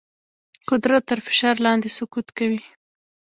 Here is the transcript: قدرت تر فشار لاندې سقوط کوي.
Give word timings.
قدرت 0.69 1.03
تر 1.09 1.17
فشار 1.27 1.55
لاندې 1.65 1.89
سقوط 1.97 2.27
کوي. 2.37 2.61